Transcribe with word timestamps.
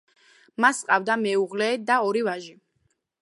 მას 0.63 0.79
ჰყავდა 0.85 1.17
მეუღლე 1.25 1.69
და 1.91 1.97
ორი 2.09 2.23
ვაჟი. 2.31 2.57